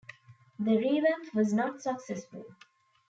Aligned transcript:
The 0.57 0.79
revamp 0.79 1.31
was 1.35 1.53
not 1.53 1.79
successful. 1.83 2.47